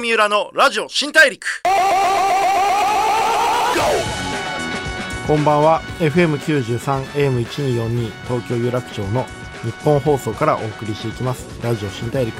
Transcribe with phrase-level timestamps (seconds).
[0.00, 1.62] 三浦のラジオ新大陸。
[5.26, 5.82] こんばんは。
[5.98, 7.04] FM93
[7.44, 9.24] AM1242 東京有楽町の
[9.62, 11.46] 日本放送からお送りしていきます。
[11.62, 12.34] ラジオ新大陸。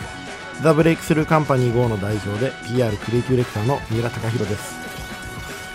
[0.62, 4.74] ザ・ブレイクスルーカンパニー GO の代表で PR クリエイティブレクターの三浦貴弘です。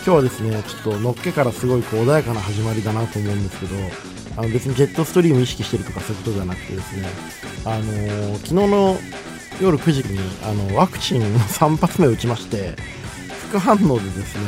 [0.05, 3.75] 今日はですねちょっとのっけからすごいこう穏やかな始まりだなと思うんですけど
[4.37, 7.07] あの別にジェットストリーム意識してるとかそういうことではなくてですね
[7.65, 8.97] あのー昨日の
[9.61, 12.75] 夜9時にあのワクチンの3発目を打ちまして
[13.49, 14.41] 副反応でですね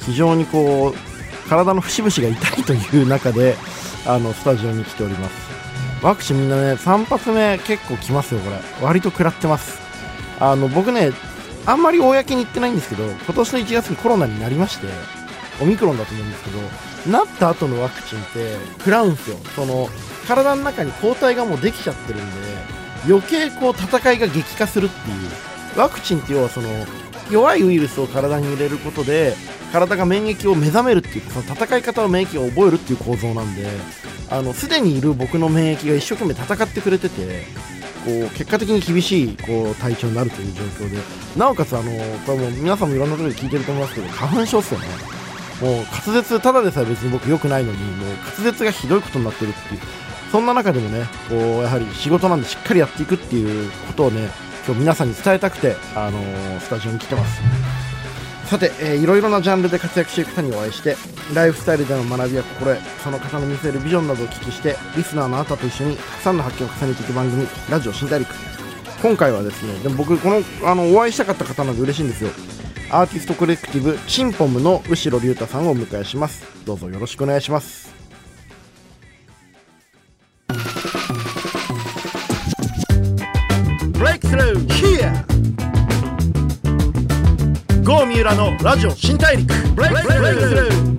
[0.00, 3.56] 非常にこう体の節々が痛いという中で
[4.06, 5.44] あのスタジオに来ております。
[6.02, 8.56] ワクチンみんなね3発目結構来ますよこれ。
[8.82, 9.78] 割と食らってます。
[10.40, 11.12] あの僕ね
[11.66, 14.86] あんまり公に言ってないんですけど今年の1月にコロナになりまして
[15.62, 16.58] オミクロンだと思うんですけど
[17.10, 19.38] なった後のワクチンって食らうんですよ。
[19.56, 19.88] その
[20.26, 22.53] 体の中に抗体がもうできちゃってるんで
[23.08, 25.54] 余計こう戦いが激化するっていう。
[25.76, 26.68] ワクチンって要はその
[27.30, 29.34] 弱いウイルスを体に入れることで
[29.72, 33.66] 体が免疫を目覚めるっていうその戦い方の免疫を覚えるっていう構造なんで
[34.30, 37.42] あのすでにいる僕の免疫が一生懸命戦ってくれてて
[38.04, 40.98] こう結果的に厳しいこう体調になるという状況で。
[41.36, 41.90] なおかつあの
[42.24, 44.86] これも皆さんもいろんなところで聞いてると思いますけど花粉症っすよね。
[45.60, 45.74] もう
[46.06, 50.03] 滑舌ただでさえ別に僕良くないのにもう滑舌がひどいことになってるっていう。
[50.34, 54.30] そんな中でもねこうやはり仕事なんでしっかりやっていくっていうことをね
[54.66, 57.40] 今日皆さんに伝えたくて、あのースタジオに来てます。
[58.46, 60.96] さて、えーいろいろなジャンルで活躍していく方にお会いして
[61.34, 68.28] ライフスタイルでの学びや心得その方の見せるビジョンなどをお聞きしてリスナーのあなたと一緒にたくさんの発見を重ねていく番組「ラジオ新大陸」
[69.00, 72.30] 今回はですねでも僕このあのお会いしたかった方なんで嬉しいんですよ。
[72.90, 76.42] アーティストコレクティブチンポムの後ろ龍太さんをお迎えします。
[76.66, 77.93] どうぞよろしくお願いします。
[88.24, 90.94] 郷三浦のラジオ新大陸ブレイクスルー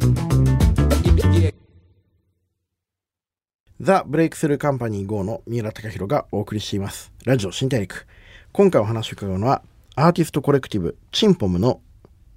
[3.79, 7.11] ザ・ブレイクスルーカンパニー GO の三浦貴弘がお送りしています。
[7.25, 8.05] ラジオ新大陸。
[8.51, 9.63] 今回お話を伺うのは、
[9.95, 11.81] アーティストコレクティブ、チンポムの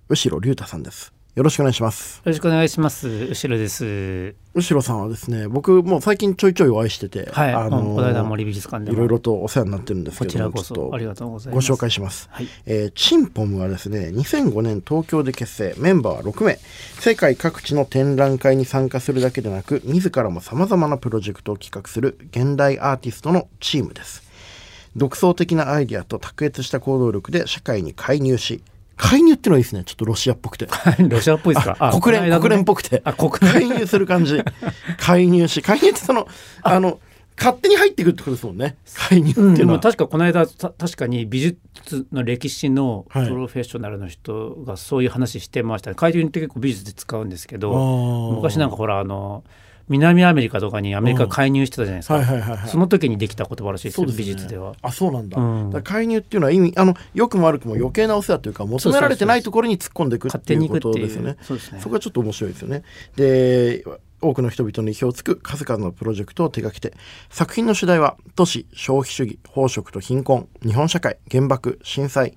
[0.09, 1.13] 後ろ龍太さんです。
[1.39, 2.17] よろしくお願いします。
[2.17, 3.09] よろしくお願いします。
[3.29, 4.35] 後ろです。
[4.55, 7.55] 後ろさんはですね、僕もう最近ちょいちょいお会いしてて、はい。
[7.55, 11.73] あのこの間森美術館でもいろいろとお世話になってるんですけどこちらこちょっとそありがとうございごます。
[11.73, 12.29] 紹介します。
[12.33, 12.49] はい。
[12.67, 16.59] えーチンポムはですね2005年東京で結成メンバーは6名
[16.99, 24.25] 世界各地の展覧会に参加するだけでなく自らもさまざまなプロジェクトを企画する現代アーティストのチームです
[24.97, 28.65] 独創的なアイデアと卓越した行動力で社会に介入し
[28.99, 29.85] 介入ってのはいいですね。
[29.85, 30.69] ちょっとロシアっぽくて。
[31.09, 31.77] ロシアっぽいですか？
[31.79, 33.01] あ国連国連っぽくて。
[33.05, 33.69] あ、国連。
[33.69, 34.43] 介入する感じ。
[34.99, 36.27] 介入し介入ってその
[36.63, 36.79] あ。
[36.79, 37.01] の
[37.41, 38.77] 勝手に入ってくるってことですもんね。
[38.85, 43.29] 介入っていうのは、も確かこの間た確かに美術の歴史のプはい。
[43.29, 45.95] ロフェッショナルの人がそういう話してましたね。
[45.97, 48.35] 海流って結構美術で使うんですけあどー。
[48.35, 49.45] 昔なんかほらあの
[49.89, 54.15] 南アメリカとかにアメリカ介入してたじゃないですか、その時にできた言葉らしいですよね。
[54.17, 54.75] 美術では。
[54.83, 55.71] あそうなんだ,、うん。
[55.71, 61.37] だ介入っていうのは意味あの良くも悪くも余計なお世話というか求められてないところに突っ込んでいく勝っていうことですよね。
[61.43, 62.83] そこがちょっと面白いですよね。
[63.17, 63.85] で
[64.21, 66.97] 多くの人々の意表をつく数々のプロジェクトを手掛けて
[67.31, 72.37] 作品の主題は都市消費主義飽食と貧困日本社会原爆震災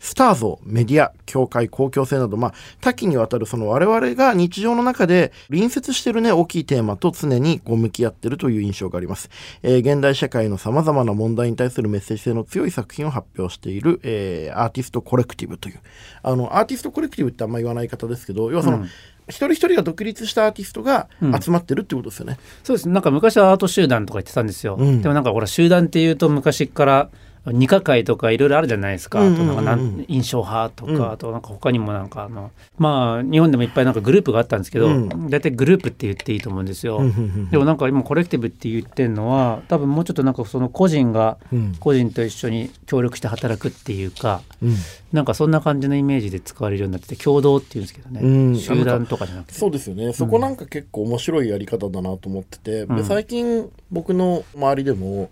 [0.00, 9.30] スター像メディア教会公共性など、まあ、多岐にわたるその我々が日常の中で隣接しているね大きいテーマと常にこう向き合っているという印象があります、
[9.62, 15.80] えー現代社会のさまざまな問題に対するメッセージ性の強い作品を発表している、えーアーティストコレクティブという。
[16.22, 18.88] あのアーティストコレクティブってあんま言わない方ですけど要はその、うん。
[19.28, 21.08] 一人一人が独立したアーティストが
[21.40, 22.38] 集まってるってことですよね。
[22.64, 22.88] そうです。
[22.88, 25.02] なんか昔はアート集団とか言ってたんですよ、うん。
[25.02, 27.08] でもなんかほら集団っていうと昔から
[27.46, 31.12] 二課会とかいろいろあるじゃないですか、うんあとなんかなうんうんうんん印象派とか、うん。
[31.12, 35.30] あとなんか他にもなんかあのまあ日本でもいっぱいなんかグループがあったんですけど、うん。
[35.30, 41.76] 大体グループって言っていいと思うんですよ、うんうんうんでもなんか今コレクティブって言ってるのは多分もうちょっとなんかその個人がうん。
[41.80, 44.74] 個人と一緒に協力して働くっていうかうん。
[45.12, 48.56] なんかそんな感じのイメージで使われるようになってて共同っていうんですけどね、うん。
[48.58, 49.54] 集団とかじゃなくて。
[49.54, 50.12] そうですよね。
[50.12, 52.96] そこなんか結構面白いやり方だなと思ってて、うん。
[52.96, 55.30] で最近僕の周りでも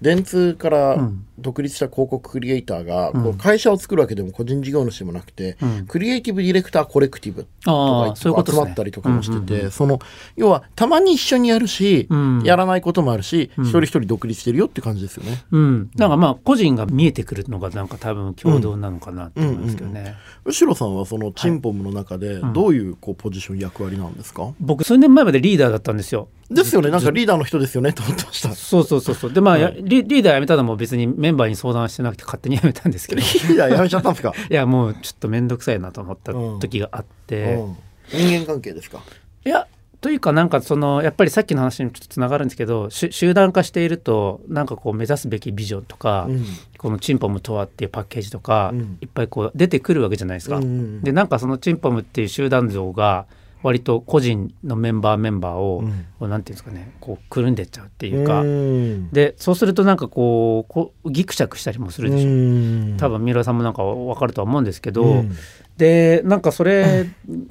[0.00, 3.22] 電通からうん独立した広告クリエイターが、うん。
[3.22, 5.86] こう会社を作るわけでも個人事業主でもなくて、うん。
[5.86, 9.98] クリエイティブディレクターコレクティブとか集まったりとかもしてて、その
[10.36, 13.64] 要はたまに一緒にやるし、うんやらないこともあるし、うん。
[13.64, 15.44] 一人一人独立してるよって感じですよね。
[15.50, 22.52] うん、なんかまあ個人が見えてくるのがなんか多分共同なのかなと思いますけどね、後ろさんはそのチンポムの中でうん。
[22.52, 26.28] どういうこうポジション役割なんですか、僕数年前までリーダーだったんですよ。
[26.50, 26.90] ですよね。
[26.90, 28.54] なんかリーダーの人ですよねと思ってました。
[28.54, 29.32] そうそうそうそう。
[29.32, 33.20] でまあ、リーダー辞めたのも別にメメンバーに相談してなくて勝手に辞めたんですけど。
[33.20, 37.76] いやめちゃったんですか、 やもうちょっと面倒くさいなと思った時があって、うん。
[38.10, 39.00] 人間関係ですか？
[39.44, 39.66] いや
[40.00, 46.44] というかなんかそのやっぱりさっきの話にちょっとつながるんですけどし集団化しているとなんかこう目指すべきビジョンとか、うん。
[46.78, 48.98] このチンポムとはっていうパッケージとか、うん。
[49.00, 50.58] いっぱいこう出てくるわけじゃないですか。
[50.58, 51.02] うんうん。
[51.02, 53.26] でなんかそのチンポムっていう集団像が
[53.62, 55.82] 割と個人のメンバーメンバーを、
[56.20, 56.30] うん。
[56.30, 59.10] なんていうんですかねこうくるんでっちゃうっていうか、ん。
[59.10, 62.28] でそうするとなんかこうこうギクシャクしたりもするでしょ。
[62.28, 62.96] うん。
[62.98, 65.32] 多分三浦さんもなんか分かるとは思うんですけど、うん。
[65.76, 67.06] でなんかそれ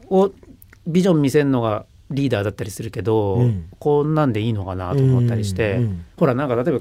[0.09, 0.31] を
[0.85, 3.69] ビジョン見せるのがリーダーだったりするけど、うん。
[3.79, 5.81] こんなんでいいのかなと思ったりして、
[6.15, 6.79] ほらなんか例えば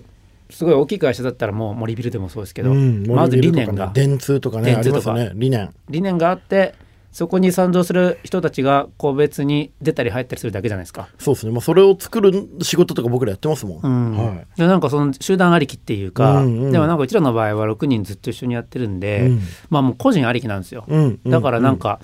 [0.50, 3.06] すごい大きい会社だったらもう森ビルでもそうですけど、うん。
[3.08, 3.87] まず理念が。
[3.87, 5.12] ね電通とかねあり電通とか。
[5.12, 5.75] ますよね理念。
[5.88, 6.75] 理念があって
[7.16, 11.08] そこに賛同する人たちが個別に出たり入ったりするだけじゃないですか。
[11.18, 14.18] そうですね、まあ、それを作る仕事とか僕らやってますもん、うん。
[14.18, 14.46] はい。
[14.54, 16.72] でなんかその集団ありきっていうか、うんうん。
[16.72, 19.40] でもなんかうちらの場合は6人ずっと一緒にやってるんで、うん。
[19.70, 20.84] まあもう個人ありきなんですよ。
[20.88, 22.00] うんだからなんか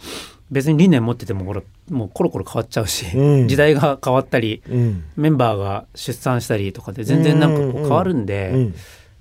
[0.50, 3.48] 別に理念持っててもこれもうコロコロ変わっちゃうし、うん。
[3.48, 5.04] 時代が変わったりうん。
[5.16, 8.74] メンバーが出産したりとかで全然なんかこう変わるんで、うん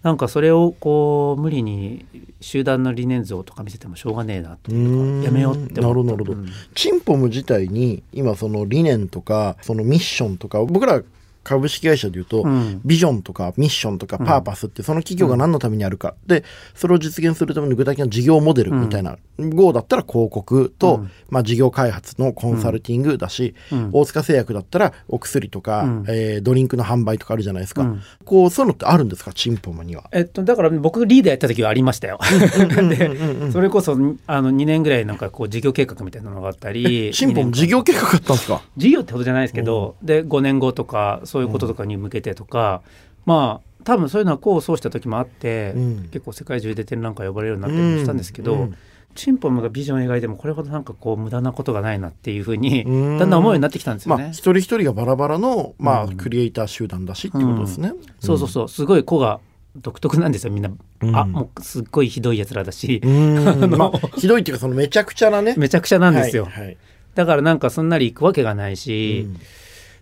[0.04, 2.06] なんかそれをこう無理に
[2.40, 5.82] 集団の理念像とか見せてもしょうがねえなといううんかやめようって思った。
[5.82, 6.34] なるほどなるほど。
[6.34, 6.50] うん。
[6.74, 11.02] チンポム自体に今その理念とかそのミッションとか僕ら
[11.44, 12.82] 株式会社でいうと、うん。
[12.86, 16.44] ビジョンとかミッションとかパーパスってその企業が何のためにあるか、で
[16.76, 21.12] それを実現するための具体的な事業モデルみたいな、GO だったら広告と、うん。
[21.30, 23.90] まあ、事業開発のコンサルティングだし、うん。
[23.92, 26.06] 大塚製薬だったらお薬とか、うん。
[26.08, 28.02] えードリンクの販売とかあるじゃないですか、うん。
[28.26, 29.32] こうそういうのってあるんですか？
[29.34, 30.10] チンポムには。
[30.12, 32.20] えっと、だから僕リーダーやった時はありましたよ。
[32.90, 33.94] でそれこそ
[34.28, 38.62] あの2年ぐらいなんかこう事業計画みたいなのがあったりチンポム事業計画あったんですか？
[38.78, 42.82] 事業ってことじゃないですけど、で5年後とかそういうこととかに向けてとか、
[43.26, 46.10] まあ多分そういうのは功を奏した時もあって、うん。
[46.12, 48.62] 結構世界中で展覧会呼ばれるようになったりもしたんですけど、うん。
[48.62, 48.78] うん
[49.14, 53.18] チンポムがビジョンを描いてもこれほどなんかこう無駄なことがないなっていうふうにうん。
[53.18, 54.24] だんだん思うようになってきたんですよね。
[54.24, 56.16] まあ一人一人がバラバラの、まあうん。
[56.16, 57.92] クリエイター集団だしっていうことですね。
[58.22, 58.70] そうそうそう。
[58.70, 59.42] すごい子が
[59.76, 61.14] 独特なんですよみんな、うん。
[61.14, 63.44] あもうすっごいひどいやつらだし、うん。
[63.78, 65.56] まあひどいっていうかそのめちゃくちゃなね。
[65.58, 66.78] めちゃくちゃなんですよ、はいはい。
[67.16, 69.28] だからなんかすんなり行くわけがないし、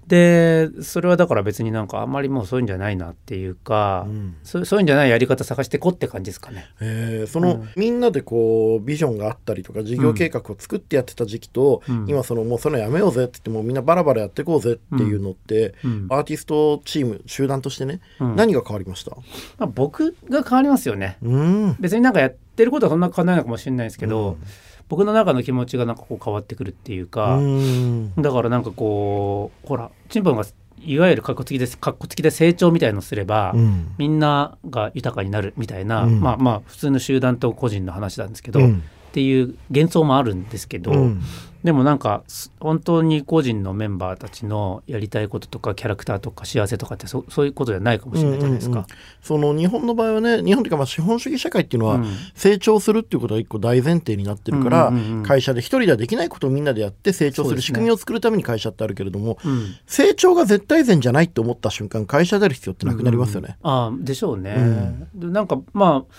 [0.10, 4.36] でそれはだから別になんかあんまりもうそういうんじゃないなっていうか、うん。
[4.44, 6.66] そうそういうんじゃないやり方探してこって感じですかね。
[6.82, 7.28] えー。
[7.28, 12.06] その、みんなでこうビジョンがあったりとか事業計画を作ってやってた時期と、うん。
[12.10, 16.08] 今そのもうそのやめようぜって言ってもうみんなバラバラやっていこうぜっていうのって、うん。
[16.10, 18.36] アーティストチーム集団としてね、うん。
[18.36, 19.12] 何が変わりました？
[19.12, 19.22] ま
[19.60, 21.18] あ、僕が変わりますよね。
[21.22, 21.76] うん。
[21.80, 24.38] 別になんかやってることはそんな変わらないのかもしれないですけど、
[24.89, 28.13] 僕の中の気持ちがなんかこう変わってくるっていうか、うん。
[28.18, 30.44] だからなんかこうほらチンポンが
[30.81, 33.94] いわゆるかっこつきですかっこつきで成長みたいのすれば、うん。
[33.97, 36.19] みんなが豊かになるみたいな、うん。
[36.19, 41.22] まあまあ普通の集団と個人の話なんですけど、うんっていう幻想もあるんですけど、うん。
[41.64, 48.88] でもなんかす本当に個人のメンバーたちのやりたいこととかキャラクターとか幸せとかってそそういうことじゃないかもしれないじゃないですか。
[49.22, 55.24] その日本の場合はね日本というかまあ資本主義社会っていうのは、うん成長するっていうことが一個大前提になってるから、うんうんうんうん。
[55.24, 59.76] 会社で一人ではできないことをみんなでやって成長する仕組みを作るために会社ってあるけれども、うん。
[59.86, 63.58] 成長が絶対善じゃないって思った瞬間会社である必要ってなくなりますよね。
[63.63, 65.08] ああでしょうね。
[65.13, 66.13] でなんかまあ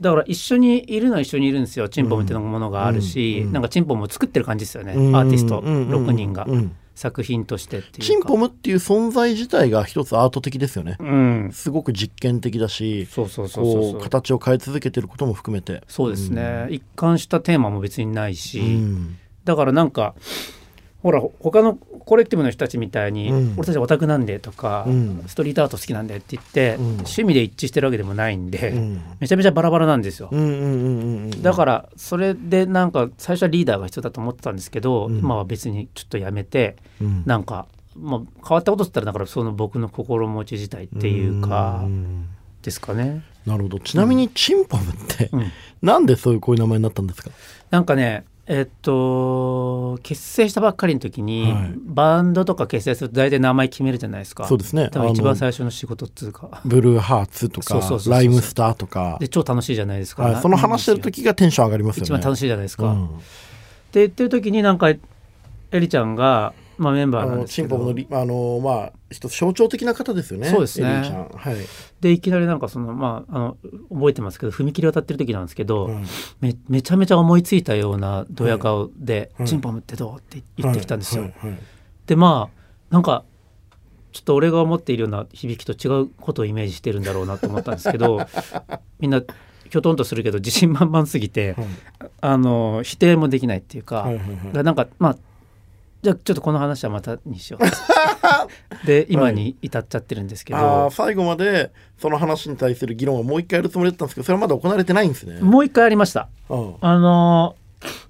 [0.00, 3.46] だから一緒にいるのは一緒にいるんですよチンポムっていうものがあるし、うん。
[3.46, 3.52] うん。
[3.52, 5.16] なんかチンポムを作ってる感じですよね、うん。
[5.16, 5.88] アーティストうん。
[5.88, 6.06] うん。
[6.06, 8.02] 6人がうん作品としてっていうか。
[8.02, 10.96] チンポムっていう存在自体が一つアート的ですよね。
[11.00, 15.82] うん、すごく実験的だし形を変え続けてることも含めて。
[15.88, 19.16] そうですね、一貫したテーマも別にないし、うん。
[19.44, 20.14] だからなんか
[21.04, 23.54] ほら他のコレクティブの人たちみたいに、うん。
[23.58, 25.24] 俺たちオタクなんでとか、うん。
[25.26, 26.84] ストリートアート好きなんでって言って、うん。
[26.94, 29.02] 趣味で一致してるわけでもないんで、うん。
[29.20, 30.30] めちゃめちゃバラバラなんですよ。
[31.42, 35.18] だからそれでなんか最初はリーダーが必要だと思ってたんですけど、うん。
[35.18, 37.22] 今は別にちょっとやめてうん。
[37.26, 42.28] なんか、まあ、変わったことって言ったらだからその僕の心持ち自体っていうかん
[42.62, 43.22] ですかね。
[43.44, 43.78] なるほど。
[43.78, 45.52] ちなみにチンポムって、うん。
[45.82, 47.30] なんでそういうこういう名前になったんですか？
[47.70, 51.72] なんかねえっと結成したばっかりの時に、はい。
[51.76, 54.46] バンドとか結成すると大体名前決めるじゃないですか。
[54.46, 54.90] そうですね。
[54.92, 56.60] 多分一番最初の仕事っつうか。
[56.64, 59.16] ブルーハーツとかライムスターとか。
[59.18, 62.06] で超楽しいじゃないですか、はい、その話してる時がテンション上がりますよね。
[62.06, 62.84] 一番楽しいじゃないですか。
[62.84, 63.06] うん。
[63.06, 63.08] っ
[63.92, 64.98] て言ってる時になんかエ
[65.72, 67.78] リちゃんが、まあ、メンバーなんですけど。
[67.78, 70.86] のリあのまあ一つ象徴的な方ですよねそうですね。
[71.36, 71.56] はい、
[72.00, 73.56] でいきなりなんかそのまああの
[73.90, 76.04] 覚えてますけど踏切渡ってる時なんですけど、うん。
[76.40, 81.30] めめちゃめちゃ思いついたようなドヤ顔で「はいチンポムってどう?」って言ってきたんですよ。
[82.06, 83.24] でまあなんか
[84.12, 88.20] ちょっと俺が思っているような響きと違うことをイメージしてるんだろうなと思ったんですけど
[89.00, 91.66] みんなきょとんとするけど自信満々すぎて、はい。
[92.20, 94.20] あの否定もできないっていうか,、ははい
[94.52, 95.16] なんかまあ
[96.04, 97.64] じゃあちょっとこの話はまたにしよう。
[98.86, 105.40] で今に至っちゃってるんですけど、あー最後までその話に対する議論はもう一回やるつもりだったんですけどそれはまだ行われてないんですね。
[105.40, 106.28] もう一回ありました。
[106.50, 106.74] うん。
[106.82, 107.56] あの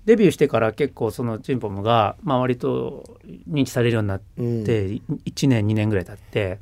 [0.07, 4.65] デビューしてから結構そのチンポムが、まあ、割と認知されるようになっうん。
[4.65, 6.59] て1年2年ぐらい経って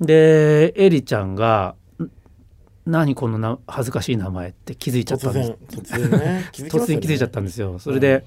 [0.00, 2.10] でエリちゃんがん
[2.86, 5.56] 「何このな恥ずかしい名前」って気づいちゃった突んです。
[5.68, 6.50] 然突然 ね。
[6.52, 7.78] 突然気づいちゃったんですよ。
[7.80, 8.22] それで、ん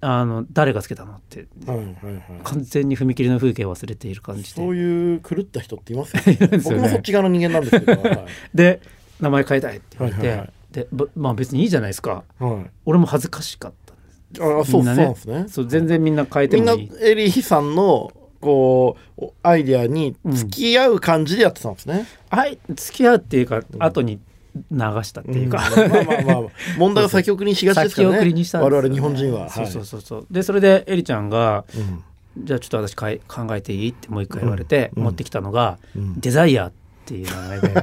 [0.00, 1.46] あの誰がつけたのって。
[1.66, 2.22] はいはいはい。
[2.44, 6.14] 完全に踏切の風景を忘れている感じそうでいう狂った人っています？
[6.16, 6.82] よ いるんですよね。
[6.82, 8.26] 僕もそっち側の人間なんですけど、 はい。
[8.54, 8.80] で
[9.20, 10.52] 名前変えたいって言われて、はいはいはい。
[10.72, 12.24] でぼまあ別にいいじゃないですか。
[12.38, 14.96] はい、俺も恥ずかしかったあそう,、みんなね。
[14.96, 15.44] そうなんですね。
[15.48, 18.10] そう全然みんな変えてみんないもいエリーさんの
[18.40, 22.58] こうおアイディアに付き合う感じでやってたんですね、はい。
[22.74, 24.18] 付き合うっていうか、後に
[24.54, 25.90] 流したっていうか、うん。
[25.90, 28.70] まあまあまあ 問題を先送りにしがちですから先送りにねしたんですよ。
[28.70, 30.26] ね我々日本人は、そうそうはいそうそう。
[30.30, 32.02] でそれでエリちゃんがうん
[32.44, 35.02] 「じゃあちょっと私かい考えていい?」ってもう一回言われて、うん。
[35.04, 36.20] 持ってきたのが「うん。
[36.20, 36.72] デザイア」っ
[37.04, 37.74] ていう名前で。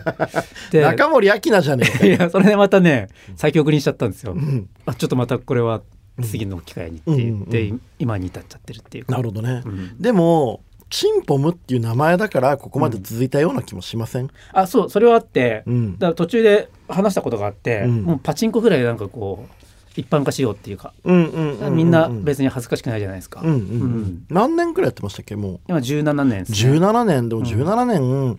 [0.72, 4.68] で中森明菜じゃねえかいやそれでまたね先送りにしちゃったんですよ、ん。
[4.86, 5.82] あちょっとまたこれは
[6.22, 7.82] 次の機会にって言って、うん。
[7.98, 9.14] 今に至っちゃってるっていうか。
[9.14, 9.98] なるほどね、うん。
[10.00, 15.94] でもチンポムっていう名前だからここまで続いたような気もしません、あそうそれはあって、うん。
[15.94, 18.04] だから途中で話したことがあって、うん。
[18.04, 19.54] もうパチンコぐらいなんかこう
[19.96, 24.02] 一般化しようっていうか、うんうんうんうんみんな別に恥ずかしくないじゃないですか、うんうんううん。
[24.02, 26.80] ん何年くらいやってましたっけも今17年うですね。
[26.80, 27.30] 17年。
[27.30, 28.38] でも17年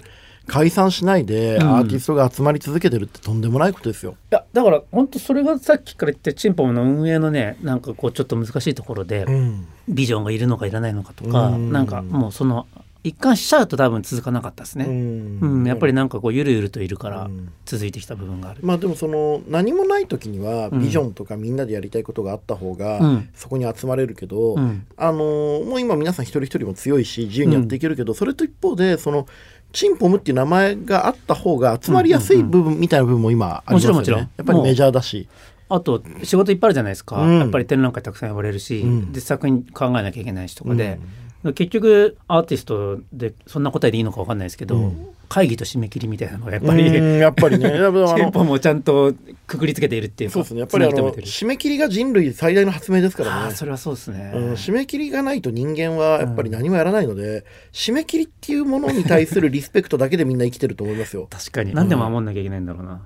[0.50, 1.76] 解散しないでうん。
[1.76, 4.12] アーティストが集まり続けてるってとんでもないことですよ。
[4.12, 9.66] いやだから本当それがさっきから言ってチンポムの運営のねなんかこうちょっと難しいところで、うん。
[9.88, 11.72] ビジョンがいるのかいらないのかとか、うん。
[11.72, 12.66] なんかもうその
[13.02, 15.64] 一貫しちゃうと多分続かなかったですね、うん。
[15.66, 17.50] やっぱりなんかこうゆるゆるといるからうん。
[17.64, 20.80] 続いてきた部分がある、まあでもその何もない時にはうん。
[20.80, 23.28] ビジョンとかみんなでやりたいことがあった方がうん。
[23.34, 24.86] そこに集まれるけど、うん。
[24.96, 29.26] あのーもう今皆さん一人一人も強いし自由にやっていけるけど、それと一方でその
[29.72, 33.98] チンポムっていう名前があった方が集まりやすい部分みたいな部分も今ありますよね。
[33.98, 34.20] もちろん。
[34.20, 34.38] もちろん。
[34.38, 35.28] やっぱりメジャーだし。
[35.68, 37.38] あと仕事いっぱいあるじゃないですか、うん。
[37.38, 39.12] やっぱり展覧会たくさん呼ばれるし、うん。
[39.12, 40.98] で作品考えなきゃいけないしとかで、
[41.42, 45.06] 結局アーティストでそんな答えでいいのか分かんないですけど、うん。
[45.30, 47.70] 会議と締め切りみたいなのがやっやぱり、やっぱりね。
[47.70, 49.14] やっぱあチンのポもちゃんと
[49.46, 50.34] くくりつけているっていうか。
[50.34, 50.60] そうですね。
[50.60, 53.54] やっぱり締め切りが人類最大の発明ですからね。
[53.54, 61.28] それはそうですね、うん、締め切りがないと人間はやっぱり何もやらないので、締め切りっていうものに対するリスペクトだけでみんな生きてると思いますよ。
[61.30, 61.74] 確かに。
[61.74, 63.00] 何でも守んなきゃいけないんだろうな、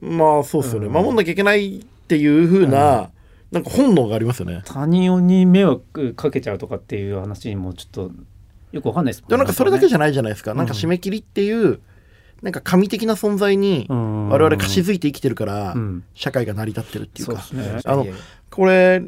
[0.00, 0.92] まあそうですよね、うん。
[0.92, 3.10] 守んなきゃいけないっていう風な、
[3.52, 4.62] なんか本能がありますよね。
[4.64, 8.10] 他人に迷惑かけちゃうとかっていう話にもちょっと
[8.72, 11.80] よくわかんないですでもなんかそれだけじゃゃないじゃないですか、なんか締め切りっていう
[12.42, 14.28] なんか神的な存在にうん。
[14.28, 16.04] 我々貸し付いて生きてるから、うん。
[16.14, 17.42] 社会が成り立ってるっていうか。
[17.84, 18.06] あの
[18.50, 19.02] これ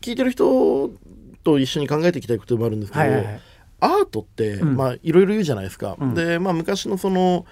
[0.00, 0.90] 聞いてる人
[1.44, 3.40] と一緒に考えていきたいこともあるんですけど、はいはいはい。
[3.80, 4.76] アートって、うん。
[4.76, 6.14] まあいろいろ言うじゃないですか、うん。
[6.14, 7.46] でまあ昔のその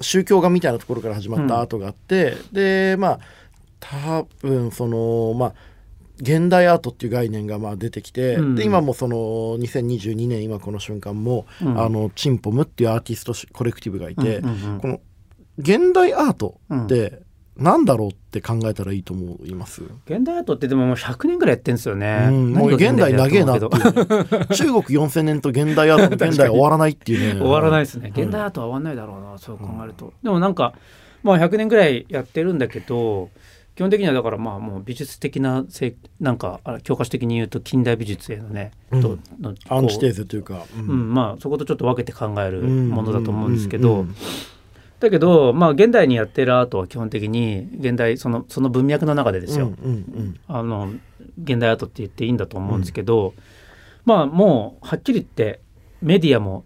[0.00, 3.20] 宗教画みたいなところから始まったアートがあって、でまあ
[3.90, 5.54] 多分そのまあ
[6.20, 8.54] 現代アートっていう概念がまあ出てきて、うん。
[8.54, 9.16] で今もその
[9.58, 11.80] 2022年今この瞬間も、うん。
[11.80, 15.00] あのチンポムっていうアーティストコレクティブがいて、うんうんうんこの
[15.56, 17.22] 現代アートって
[17.56, 23.66] 何だろうって考えたらいいと思います、現代アートってでももう100年ぐらいやってんですよね、うん、もう現代長えなって
[24.52, 27.40] 中国4000年と現代アートの現代は 終わらないっていうね。
[27.40, 28.12] 終わらないですね。
[28.12, 28.22] うん。
[28.24, 30.74] 現代アートは終わんないだろうな、そう考えると、でもなんか
[31.22, 33.30] まあ100年ぐらいやってるんだけど
[33.74, 39.20] 基本的にはだからまあもう美術的なせいなんかあ教科書的に言うと近代美術へのね、うん。
[39.68, 42.90] アンチテーゼというか、ううん、まあそことちょっと分けて考えるうん。
[42.90, 44.00] ものだと思うんですけど、うん。
[44.00, 44.14] うん。
[45.00, 50.40] だけどまあ現代にやってるアートは基本的に現代そのその文脈の中でですよ、うんうん。
[50.46, 50.92] あの
[51.42, 53.34] 現代アートって言っていいんだと思うんですけど、
[54.04, 55.60] まあもうはっきり言って
[56.00, 56.64] メディアも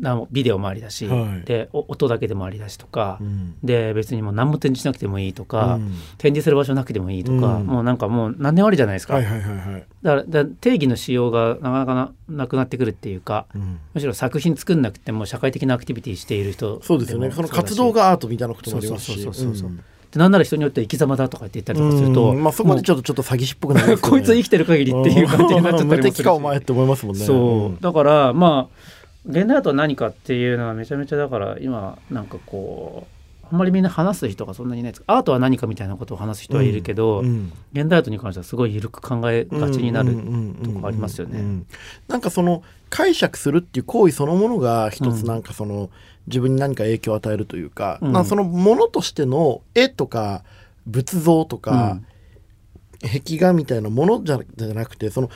[0.00, 1.46] なビデオもありだし、はい。
[1.46, 3.56] でお音だけでもありだしとか、うん。
[3.62, 5.94] で別にもう何も展示しなくてもいいとか、うん。
[6.18, 7.66] 展示する場所なくてもいいとか、うん。
[7.66, 13.78] もうなんかもう何でもありじゃないですか、はいはいはいはい、だから定義のしようがなかなかななくなってくるっていうかうん。
[13.94, 17.28] むしろ作品作んなくても社会的なアクティビティしている人そうですよね。
[17.28, 19.22] もその活動がアートみたいなこともありますし。
[19.22, 19.84] そうそうそうそううん
[20.14, 28.93] でなんなら人によっては生き様だとかって言ったりとかすると、うんまあそこまでちょっとちょっと詐欺師っぽくなりますよねこいつは生きてる限りっていう感じになっちゃったりもするし無敵かお前って思いますもんねそう、んだからまあ
[29.26, 33.14] 現代アートは何かっていうのはめちゃめちゃだから今なんかこう
[33.50, 35.04] あんまりみんな話す人がそんなにいないです。
[35.06, 37.52] アートは何かみたいなことを話す人はいるけど、うん。
[37.72, 40.14] 現代アートに関してはすごい緩く考えがちになる
[40.62, 41.40] とこありますよね。
[41.40, 41.66] うんうんうんうん。
[42.08, 45.90] なんかその解釈するっていう行為そのものが一つなんかその、
[46.26, 48.24] 自分に何か影響を与えるというか,、うん。
[48.24, 50.42] そのものとしての絵とか
[50.86, 52.00] 仏像とか、
[53.02, 54.38] 壁画みたいなものじゃ
[54.72, 55.28] なくてその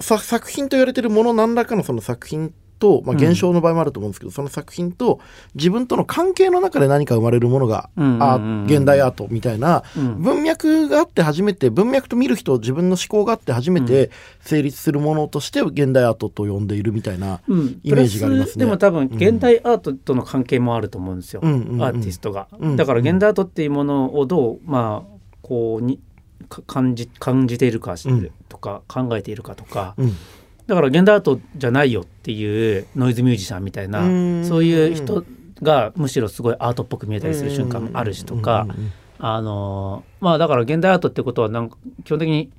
[0.00, 3.22] さ作品と言われてるもの何らかのその作品と、まあ、うん。
[3.22, 5.20] 現象の場合もあると思うんですけど、その作品と
[5.54, 10.22] 自分との関係の中で何か生まれるものが、うんうんうんあ現代アートみたいな、うん。
[10.22, 18.64] 文脈があって初めて文脈と見る人自分の思考があって初めて成立するものとして現代アートと呼んでいるみたいな、うん、イメージがありますね。
[18.64, 21.82] でも多分現代アートとの関係もあると思うんですよ、うんうんうん。
[21.82, 22.76] アーティストが、うん。
[22.76, 26.00] だから現代アートっていうものをどうまあこうに
[26.48, 28.30] か感じ感じているかうん。
[28.48, 30.16] とか考えているかとか、うん
[30.66, 34.44] だから現代アートじゃないよっていうノイズミュージシャンみたいなうん。
[34.44, 35.24] そういう人
[35.62, 42.50] がむしろすごいアートっぽく見えたりする瞬間もあるしとか、うんうんあのまあだから現代アートってことはなんか基本的に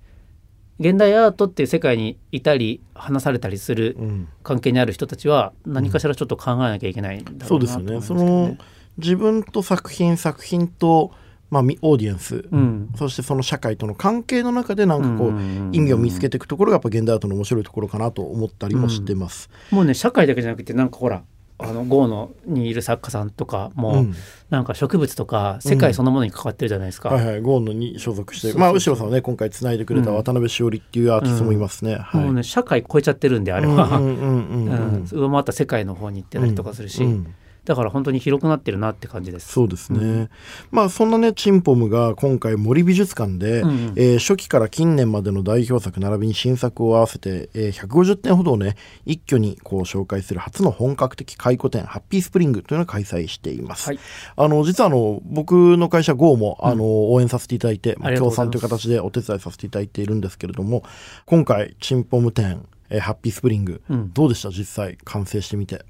[0.79, 4.27] 現代アートっていう世界にいたり話されたりするうん。
[4.43, 8.25] 関係にある人たちは何かしらちょっと考えなきゃいけないんだろそうですうなと思いますよね。
[8.25, 8.57] その
[8.97, 11.11] 自分と作品作品と、
[11.49, 12.89] まあ、みオーディエンス、うん。
[12.97, 19.49] そしてその社会との関係の中でなんかこう、うんうんうん意味を見つけていくところがやっぱ現代アートの面白いところかなと思ったりもしてます。
[19.69, 21.23] もうね社会だけじゃなくてなんかほら
[21.59, 24.15] あのゴーノにいる作家さんとかも、うん。
[24.49, 27.09] なんか植物とか世界そのものに関わってるじゃないですか。
[27.09, 28.57] はいはい、ゴーンのに所属して。
[28.57, 31.95] まあ後ろさんはね今回つないでくれた渡辺しおりっていうアーティストもいますね。
[31.95, 32.23] はい。
[32.23, 37.35] もうね社会超えちゃってるんであれは、うんうんうんうんうん上回った世界の方に行ってたりとかするし、うんうん
[37.67, 39.51] だから本当に広くなってるなって感じです。
[39.51, 40.29] そうですね、うん
[40.71, 43.93] まあそんなねチンポムが今回森美術館で、うんうん。
[43.97, 53.99] えー初期から近年までの代表作並びに新作を合わせて、えー150点ほどをね一挙にこう紹介する初の本格的回顧展ハッピースプリングというのを開催しています、はい。
[54.35, 60.83] あの実はあの僕の会社 GO もあの、応援させていただいて、まあ協賛という形でお手伝いさせていただいているんですけれども
[61.25, 64.13] 今回チンポム展、えーハッピースプリング、うん。
[64.13, 64.49] どうでした？
[64.49, 65.83] 実際完成してみて。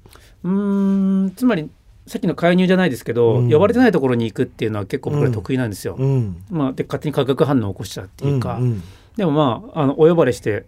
[0.44, 1.32] うーん。
[1.36, 1.70] つまり
[2.06, 3.50] さっきの介入じゃないですけど、うん。
[3.50, 5.96] 呼ばれてないところに行くっていうのは結構僕ら得意なんですよ。
[5.98, 6.42] うん。
[6.50, 8.82] まあ、で勝手に化学反応を起こしちゃうっていうか、んん。
[9.16, 10.64] でもまああのお呼ばれして、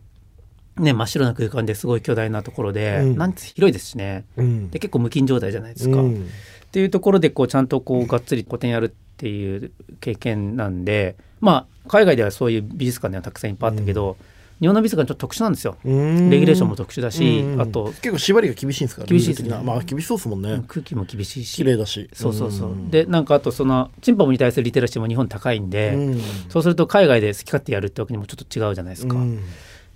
[0.77, 3.17] ね、真っ白な空間ですごい巨大なところで、うん。
[3.17, 4.25] なんて広いですしね。
[4.37, 4.71] うん。
[4.71, 6.01] で結構無菌状態じゃないですか。
[6.01, 6.29] っうん。
[6.73, 14.17] ていうところでこうちゃんとこうがっつり個展やるっていう経験なんでまあ海外ではそういう美術館ではたくさんいっぱいあったけど、
[14.61, 15.77] 日本の美術館ちょっと特殊なんですよ。
[15.85, 15.97] レレ
[16.39, 17.61] ギュレーションも特殊だし、うん。
[17.61, 19.05] あと結構縛りが厳しいんですか？
[19.05, 19.59] 厳しいですね。
[19.65, 20.63] まあ厳しそうですもんね。
[20.69, 21.57] 空気も厳しいし。
[21.57, 22.11] 綺麗だし。
[22.13, 22.91] そうそうそう、ん。
[22.91, 26.21] でなんかあとそのチンパムに対するリテラシーも日本高いんで、うん。
[26.51, 29.17] そうすると海外で好き勝手やるってわけにもちょっと違うじゃないですか。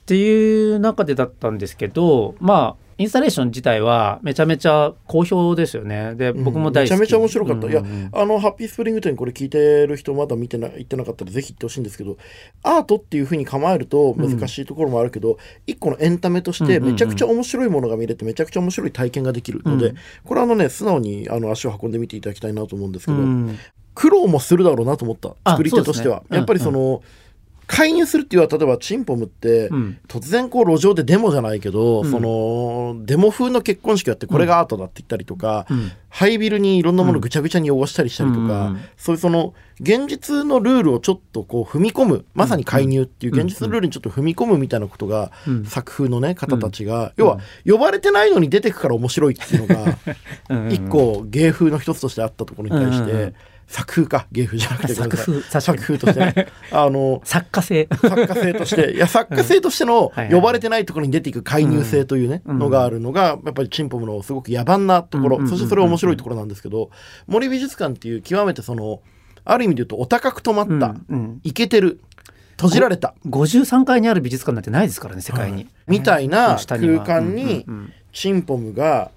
[0.05, 6.15] うんっていう中でだったんですけどまあインスタレーション自体はめちゃめちゃ好評ですよね。
[6.15, 12.19] で僕も大好き、めちゃめちゃ面白かった、いやうんうんあのハッピースプリング展これ聞いてる人まだ見てな行ってなかったらぜひ行ってほしいんですけど
[12.63, 23.59] アートっていうふうに構えると難しいところもあるけど、一個のエンタメとしてめちゃくちゃ面白いものが見れてめちゃくちゃ面白い体験ができるので、うんこれあのね素直にあの足を運んでみていただきたいなと思うんですけど、うん
[23.95, 25.35] 苦労もするだろうなと思った。
[25.45, 26.39] あ作り手としては、ね。
[26.39, 27.03] やっぱりその、
[27.67, 29.99] 介入するっていうのは例えばチンポムって、うん。
[30.09, 32.11] 突然こう路上でデモじゃないけど、うん。
[32.11, 35.93] そのデモ風の結婚式をやってこれがアートだって言ったりとか、うん。
[36.09, 38.81] ハイビルにいろんなものぐちゃぐちゃに汚したりしたりとか、うん。
[38.97, 45.65] そういうその現実のルールをちょっとこう踏み込むまさに介入っていううん現実のルールにちょっと踏み込むみたいなことが、うん。
[45.65, 53.35] 作風のね方たちが、要は呼ばれてないのに出てくから面白いっていうのが 一個芸風の一つとしてあったところに対して、
[53.67, 55.83] 作風か芸風じゃなくて作風作に。
[55.83, 56.49] 風としてね。
[56.71, 57.89] あの作家性。
[57.91, 58.93] 作家性として。
[58.93, 62.59] いや作家性としての呼ばれてないところに出ていく介入性というね、うん。
[62.59, 65.59] のがあるのがやっぱりチンポムのすごく野蛮なところ、うんうんうんうん。
[65.59, 66.91] そしてそれは面白いところなんですけど
[67.27, 69.01] 森美術館っていう極めてその
[69.45, 71.41] ある意味で言うとお高く止まった、うんうん。
[71.43, 72.01] イケてる
[72.57, 75.69] 閉じられた、53階にある美術館なんてないですからね世界に、はい。
[75.89, 77.93] みたいな空間にうん。
[78.13, 79.11] チンポムが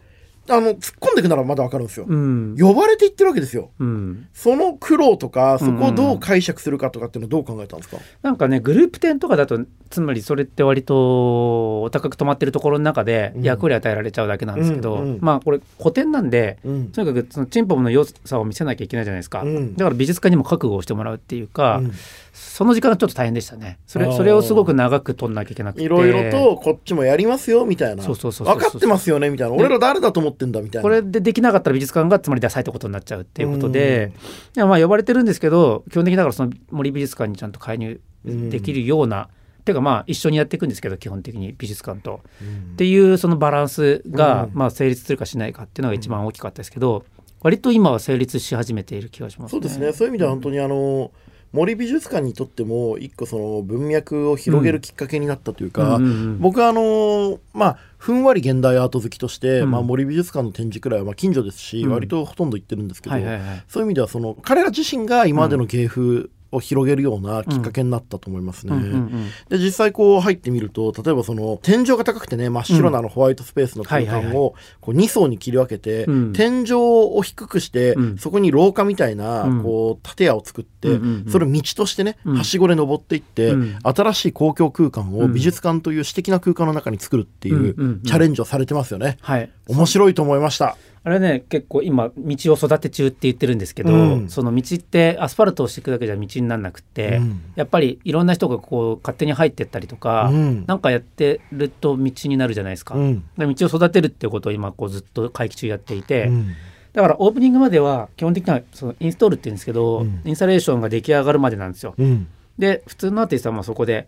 [0.50, 2.56] あの突っ込んでいくならまだわかるんですよ、うん。
[2.60, 3.72] 呼ばれていってるわけですよ。
[3.80, 4.28] うん。
[4.34, 13.44] その苦労とかそこをどう解釈するかとかっていうのはどう考えたんですか、なんかねグループ展とかだとつまりそれって割とお高く止まってるところの中でうん。
[13.44, 16.88] 役割与えられちゃうだけなんですけど、うんうんまあこれ古典なんでうん。
[16.92, 19.76] とにかくそのチンポムの良さを見せなきゃいけないじゃないですか、うん。
[19.76, 21.94] だから美術館にも覚悟をしてもらうっていうか、うん
[22.38, 23.80] その時間がちょっと大変でしたね。
[23.88, 25.84] それそれをすごく長く取んなきゃいけなくて。
[25.84, 28.04] いろいろとこっちもやりますよみたいな。
[28.04, 29.56] そうそうそう分かってますよねみたいな。
[29.56, 30.84] 俺ら誰だと思ってんだみたいな。
[30.84, 34.12] これでできなかったら美術館がつまりダサいってことになっちゃうっていうことで、
[34.56, 39.30] いやまあ呼ばれてるんですけど基本的にだからその森美術館にちゃんと介入できるような、
[39.68, 42.22] ていうかまあ一緒にやっていくんですけど基本的に美術館と。
[42.42, 42.74] うん。
[42.74, 44.52] っていうそのバランスが、うん。
[44.54, 47.06] まあ成立するかしないかっていうのが一番大きかったですけど、
[47.42, 49.94] 割と今は成立し始めている気がします、そうですね。
[49.94, 51.12] そういう意味では本当にあの、
[51.58, 59.72] 森美術館にとっても一個その文脈を広げるきっかけになったというか、うんうんうん僕はあのまあふんわり現代アート好きとして、うん。
[59.72, 61.92] まあ、森美術館の展示くらいはまあ近所ですし、うん。
[61.92, 63.64] 割とほとんど行ってるんですけど、はいはいはい。
[63.68, 68.76] そういう意味ではその彼ら自身が今までの芸風を広げるようなきっかけになったと思いますね。
[68.76, 76.34] うんうんうんで実際こう入ってみると例えばその天井が高くてね真っ白なあのホワイトスペースの空間をこう2層に切り分けて、うん。
[76.34, 78.18] 天井を低くして、うん。
[78.18, 79.64] そこに廊下みたいなうん。
[79.64, 81.32] こう建屋を作って、うんうんうん。
[81.32, 82.38] それを道としてね、うん。
[82.38, 83.80] はしごで登っていって、うん。
[83.84, 89.18] 新しい公共空間をうん美術館という私的な空間の中に作るっていうチャレンジをされてますよね。
[89.22, 90.78] はい面白いと思いました。
[91.04, 94.30] あれね結構今道を育て中って言ってるんですけど、うん。
[94.30, 97.42] その道ってアスファルトをしていくだけじゃ道にならなくって、うん。
[97.56, 100.66] やっぱりいろんな人がこう勝手に入ってったりとか、うん。
[100.68, 102.96] なんかやってると道になるじゃないですか。
[102.96, 103.24] うん。
[103.38, 106.56] で道を育てるっていうことを今こうずっと会期中やっていて、うん。
[106.92, 110.22] だからオープニングまでは基本的にはそのインストールって言うんですけど、うん。
[110.26, 111.94] インスタレーションが出来上がるまでなんですよ。
[111.98, 112.28] うん。
[112.58, 114.08] で普通のアーティストはまあそこで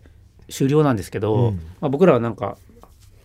[0.50, 1.54] 終了なんですけど、うん。
[1.80, 2.58] まあ、僕らはなんか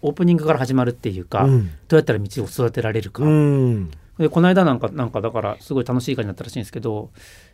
[0.05, 1.69] オープニングから始まるっていうか、うん。
[1.87, 3.91] どうやったら道を育てられるか、うん。
[4.17, 7.09] でこの間なんかなんかだからすごい楽しい会になったらしいんですけど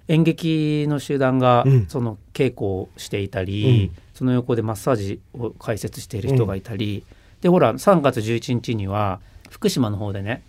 [0.07, 1.85] 演劇の集団がうん。
[1.87, 4.01] その稽古をしていたり、うん。
[4.13, 7.05] その横でマッサージを解説している人がいたり、
[7.41, 10.43] でほら3月11日には福島の方でね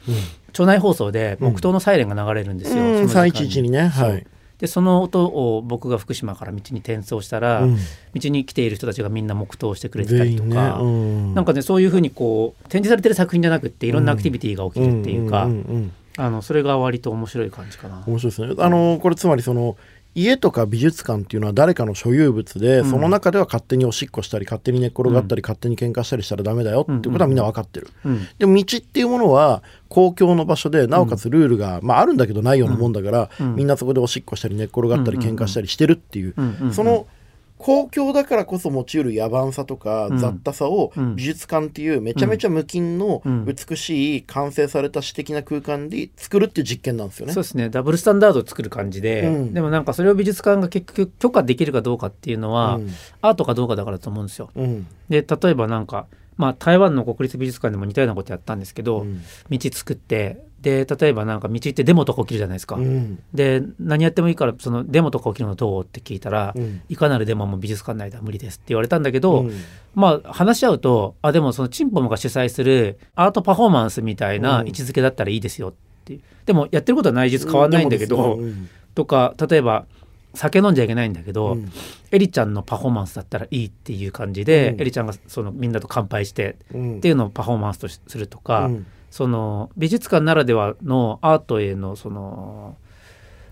[0.53, 2.83] 町内放送で黙祷のサイレンが流れるんですよ。
[2.83, 4.27] うんその時間311にねはい
[4.63, 7.77] でその音を僕が福島から道に転送したら、うん。
[8.15, 11.35] 道に来ている人たちがみんな黙祷してくれてたりと全員ねか、うん。
[11.35, 15.49] なんかねそういうふうにこう展示されてる作品じゃなくっていろんなアクティビティが起きるっていうか、
[16.17, 18.05] あのそれが割と面白い感じかな。
[18.07, 18.55] 面白いですね。
[18.57, 19.77] あのこれつまりその
[20.15, 22.91] 家とか美術館っていうのは誰かの所有物で、うん。
[22.91, 28.27] その中では勝手におしっこしたり勝手に寝っ転がったり、勝手に喧嘩したりしたらダメだよっていうことはみんな分かってる、うん。
[28.39, 33.57] でも道っていうものは公共の場所でなおかつルールが、まあ、あるんだけどないようなもんだから、うん。
[33.57, 36.75] みんなそこでおしっこしたり寝っ転がったりうんうんうん喧嘩したりしてるっていう、うんうんうん。
[36.75, 37.07] その
[37.63, 40.19] 公共だからこそ持ち得る野蛮さとかうん。
[40.19, 41.17] 雑多さをうん。
[41.17, 43.45] 美術館っていうめちゃめちゃ無菌のうん。
[43.45, 47.33] 美しい完成された詩的な空間で作るっていう実験なんですよね。
[47.33, 47.71] そうですね。
[47.71, 49.55] ダブルスタンダードを作る感じで、うん。
[49.55, 52.91] でもなんかそれを美術館が結局許可できるかどうかっていうのは、うん。
[53.21, 54.51] アートかどうかだからだと思うんですよ。
[54.57, 54.87] うん。
[55.09, 59.23] で例えばなんか、まあ、台湾の国立美術館でも似たようなことやったんですけど、うん。
[59.51, 62.77] 道作ってで例えばなんか道ってデモとか起きるじゃないですか。
[62.77, 63.23] うん。
[63.35, 66.83] で何やってもいいからそのデモとか起きるのどうって聞いたら、うん。
[66.89, 69.53] いかなるデモも美術館内では無理ですって言われたんだけど、うん。
[69.95, 74.69] まあ話し合うとあでもそのチンポムが主催するアートパフォーマンスみたいなうん。
[74.69, 75.73] 位置づけだったらいいですよっ
[76.05, 76.15] て。
[76.15, 78.69] いうでもやってることは内実変わんないんだけど、うん。
[78.95, 79.87] とか例えば
[80.35, 81.71] 酒飲んじゃいけないんだけど、うん。
[82.11, 84.81] エリちゃんのパフォーマンスだったらいいっていう感じで、うん。
[84.81, 86.97] エリちゃんがそのみんなと乾杯してうん。
[86.99, 88.87] っていうのをパフォーマンスとしするとか、うん。
[89.11, 92.77] その美術館ならではのアートへのその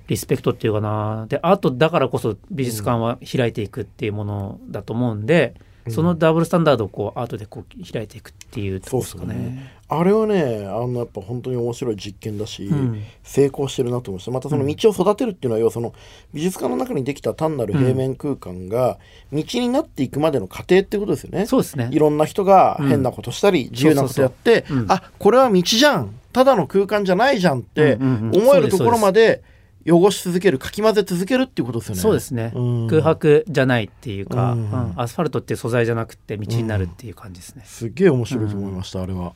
[0.08, 1.26] リスペクトっていうかな。
[1.28, 5.54] でアートだからこそ美術館は開いていくっていうものだと思うんで、
[5.86, 5.92] うん。
[5.92, 9.44] そのダブルスタンダードをこうアートでこう開いていくっていうとこそうろですかね。
[9.44, 13.02] ですねあれはねあのやっぱ本当に面白い実験だし、うん。
[13.24, 15.92] 成功してるなと思いましたまたその道を育てるっていうのは、要はその
[16.32, 18.98] 美術館の中にできた単なる平面空間が
[19.32, 21.46] 道になっていくまでの過程ってことですよね。
[21.46, 21.90] そうですね。
[21.92, 24.82] いろんな人が変なことしたり、自由なことやってそうそうそう。
[24.84, 24.92] うん。
[24.92, 26.14] あこれは道じゃん。
[26.32, 29.42] ただの空間じゃないじゃんってうんうんうん思えるところまで
[29.88, 32.00] 汚し続けるかき混ぜ続けるっていうことですよね。
[32.00, 32.88] そうですね、うん。
[32.88, 34.70] 空白じゃないっていうか、うん。
[34.70, 34.92] うん。
[34.96, 37.62] アスファルトって素材じゃなくて道になるっていう感じですね。
[37.64, 39.32] すっげえ面白いと思いました、あれは。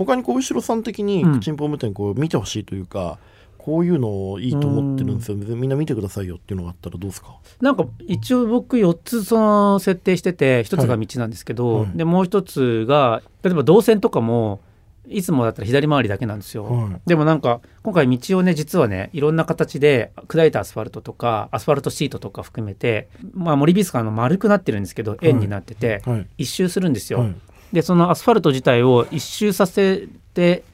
[0.00, 1.40] 他にこう後ろさん的にうん。
[1.40, 3.18] チンポム店こう見てほしいというか、
[3.58, 7.36] こういうのいいと思ってるんですよ、みんな見てくださいよっていうのがあったらどうですか？
[7.60, 11.90] なんか一応僕4つその設定してて1つが道なんですけど、はい。
[11.94, 14.60] でもう1つが例えば動線とかも
[15.06, 17.00] いつもだったら左回りだけなんですよ、はい。
[17.04, 26.26] でもなんか今回道をね実はねいろんな形で砕いたアスファルトとかアスファルトシートとか含めて、まあ、森美術館の丸くなってるんですけど円になってて、はい。
[26.38, 27.36] 一周するんですよ、はい
[27.72, 30.64] でそのアスファルト自体を一周させて、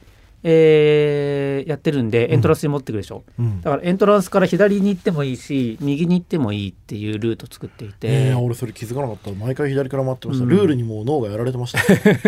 [0.43, 3.61] えーやってるんでエントランスに持ってくるでしょ、うん。
[3.61, 9.31] だからエントランスから左に行ってもいいし右に行ってもいいっていうルート作っていて、えー、俺それ気づかなかった。
[9.31, 10.49] 毎回左から回ってました、うん。
[10.49, 11.79] ルールにもう脳がやられてました。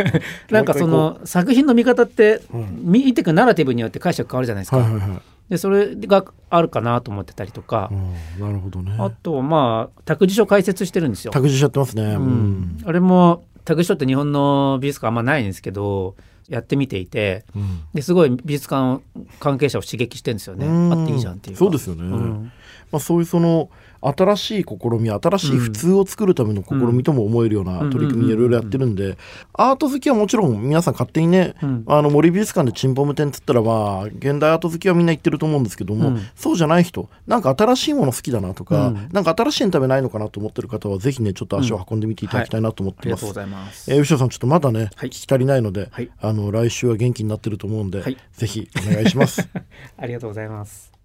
[0.52, 2.80] なんかその作品の見方って、うん。
[2.84, 5.22] 見てくナラティブによって解釈変わるじゃないですか、はいはいはい。
[5.50, 7.96] でそれがあるかなと思ってたりとか、う
[8.44, 8.48] ん。
[8.48, 8.96] なるほどね。
[9.00, 11.32] あとまあ託児所解説してるんですよ。
[11.32, 12.78] 託児しちゃってますね、うん。
[12.86, 16.16] あれも託児所って日本の美術館あんまないんですけど
[16.48, 17.82] やってみていてうん。
[17.94, 19.04] ですごい美術館
[19.40, 20.66] 関係者を刺激してるんですよね。
[20.66, 20.94] うん。
[20.94, 21.60] あっていいじゃんっていうか。
[21.60, 22.52] そうですよね、うん。
[22.92, 23.70] まあ、そういうその
[24.02, 29.18] 新しい試み新しい普通を作るための試みとも思えるような取り組みいろいろやってるんで。
[29.54, 31.84] アート好きはもちろん皆さん勝手にね、うん。
[31.88, 36.22] あの森美術館でチンポム展っつったらまあ現代アート好きはみんな言ってると思うんですけども、うん。
[36.36, 39.10] そうじゃない人なんか新しいもの好きだなとか、うん。
[39.12, 43.26] なんか新しいエンタメないのかなと思ってる方はぜひねちょっと足を運んでみていただきたいなと思ってます。
[43.26, 43.48] うござい。
[43.88, 45.10] えー、牛尾さんちょっとまだね、はい。
[45.10, 46.10] 聞き足りないので、はい。
[46.20, 48.18] あの来週は元気になってると思うんで、はい。
[48.34, 49.48] ぜひお願いします。
[49.98, 50.99] ありがとうございます。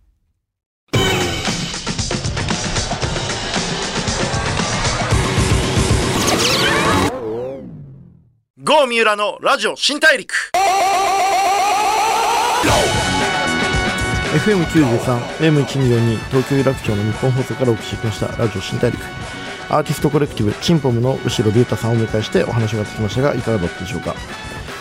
[8.67, 10.33] 郷三浦のラジオ新大陸
[14.43, 18.99] FM93、M1242、東京有楽町の日本放送からお送りしました、ラジオ新大陸。
[19.69, 24.15] アーティストコレクティブ、チンポムの後ろ龍太さんをお迎えしてお話がつきましたが、いかがだったでしょうか？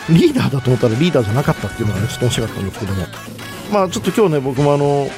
[0.10, 3.06] リーダーだと思ったらリーダーじゃなかったっていうのがね、ちょっと面白かったんですけども。
[3.70, 5.10] まあちょっと今日ね、僕もあの、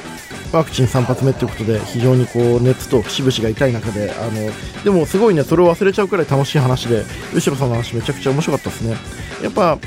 [0.52, 4.50] ワクチン3発目ということで、非常にこう、熱と節々が痛い中で、あの、
[4.84, 8.96] でもすごいね、それを忘れちゃうくらい楽しい話で、後ろさんの話めちゃくちゃ面白かったですね。
[9.42, 9.78] やっぱ、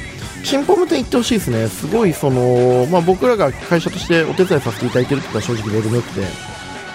[0.43, 1.67] チンポム店行ってほしいですね。
[1.67, 6.21] すごいその、まあ僕らが会社としてお手伝いさせていただいてるってことは正直どうでもよくて、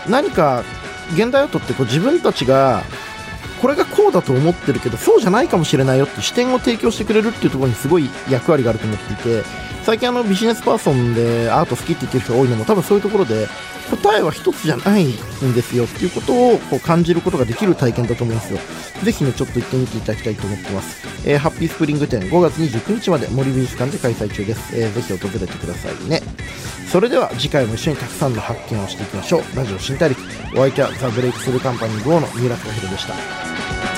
[0.09, 0.65] 何か
[1.13, 2.83] 現代アートってこう自分たちが
[3.61, 9.43] これがこうだと思ってるけどそうじゃないかもしれないよって視点を提供してくれるっていうところにすごい役割があると思っていて
[9.85, 13.47] 最近あのビジネスパーソンでアート好きって言ってる人が多いのも多分そういうところで
[13.91, 18.59] 答えは一つじゃないんですよっていうことをこう感じることができる体験だと思うんですよ。
[19.03, 26.23] ぜひねちょっと行ってみていただきたいと思ってます、えーハッピースプリング展5月29日まで森美術館で開催中です、えーぜひ訪れてくださいね。
[26.91, 29.57] それでは次回も一緒にたくさんの発見をしていきましょう。
[29.57, 30.19] ラジオ新大陸
[30.55, 33.94] お相手はザ・ブレイクスルーカンパニー GO の三浦貴弘でした。